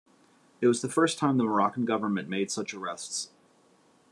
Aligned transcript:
It 0.61 0.65
was 0.67 0.81
the 0.81 0.89
first 0.89 1.19
time 1.19 1.37
the 1.37 1.43
Moroccan 1.43 1.85
government 1.85 2.27
made 2.27 2.49
such 2.49 2.73
arrests. 2.73 3.29